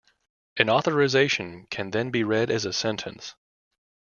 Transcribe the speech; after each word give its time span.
An 0.57 0.67
authorization 0.67 1.67
can 1.69 1.91
then 1.91 2.09
be 2.09 2.23
read 2.23 2.49
as 2.49 2.65
a 2.65 2.73
sentence. 2.73 3.35